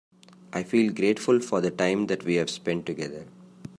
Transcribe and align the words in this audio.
I 0.51 0.63
feel 0.63 0.91
grateful 0.93 1.39
for 1.39 1.61
the 1.61 1.69
time 1.69 2.07
that 2.07 2.23
we 2.23 2.33
have 2.37 2.49
spend 2.49 2.87
together. 2.87 3.27